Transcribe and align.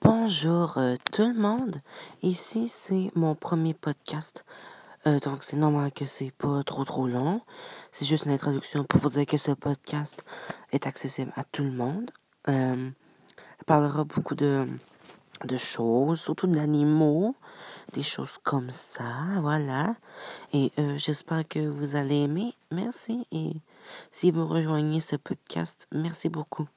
Bonjour 0.00 0.78
euh, 0.78 0.94
tout 1.12 1.26
le 1.26 1.34
monde. 1.34 1.76
Ici, 2.22 2.68
c'est 2.68 3.10
mon 3.16 3.34
premier 3.34 3.74
podcast. 3.74 4.44
Euh, 5.06 5.18
donc, 5.18 5.42
c'est 5.42 5.56
normal 5.56 5.90
que 5.92 6.04
c'est 6.04 6.30
pas 6.30 6.62
trop 6.62 6.84
trop 6.84 7.08
long. 7.08 7.40
C'est 7.90 8.04
juste 8.04 8.26
une 8.26 8.30
introduction 8.30 8.84
pour 8.84 9.00
vous 9.00 9.10
dire 9.10 9.26
que 9.26 9.36
ce 9.36 9.50
podcast 9.50 10.24
est 10.70 10.86
accessible 10.86 11.32
à 11.34 11.42
tout 11.44 11.64
le 11.64 11.72
monde. 11.72 12.12
Euh, 12.48 12.90
il 13.60 13.64
parlera 13.64 14.04
beaucoup 14.04 14.36
de, 14.36 14.68
de 15.44 15.56
choses, 15.56 16.20
surtout 16.20 16.46
d'animaux, 16.46 17.34
des 17.92 18.04
choses 18.04 18.38
comme 18.44 18.70
ça, 18.70 19.14
voilà. 19.40 19.96
Et 20.52 20.70
euh, 20.78 20.96
j'espère 20.96 21.46
que 21.46 21.60
vous 21.60 21.96
allez 21.96 22.22
aimer. 22.22 22.54
Merci. 22.70 23.26
Et 23.32 23.54
si 24.12 24.30
vous 24.30 24.46
rejoignez 24.46 25.00
ce 25.00 25.16
podcast, 25.16 25.88
merci 25.92 26.28
beaucoup. 26.28 26.68